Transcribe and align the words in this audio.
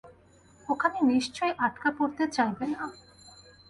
ওখানে 0.67 0.97
নিশ্চয়ই 1.11 1.53
আটকে 1.65 1.89
পড়তে 1.97 2.23
চাইবে 2.35 2.65
না। 2.73 2.83